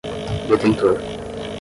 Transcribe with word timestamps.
detentor 0.49 0.97